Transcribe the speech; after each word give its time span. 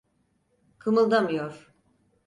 Kımıldamıyor. 0.79 1.73